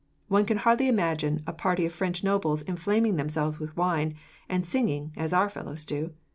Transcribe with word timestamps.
One 0.29 0.45
can 0.47 0.57
hardly 0.57 0.87
imagine 0.87 1.43
a 1.45 1.53
party 1.53 1.85
of 1.85 1.93
French 1.93 2.23
nobles 2.23 2.63
inflaming 2.63 3.17
themselves 3.17 3.59
with 3.59 3.77
wine, 3.77 4.15
and 4.49 4.65
singing, 4.65 5.13
as 5.15 5.31
our 5.31 5.47
fellows 5.47 5.85
do. 5.85 6.15